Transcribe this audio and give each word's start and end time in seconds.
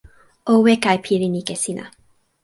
o 0.53 0.53
weka 0.65 0.89
e 0.97 0.99
pilin 1.05 1.35
ike 1.41 1.55
sina. 1.63 1.85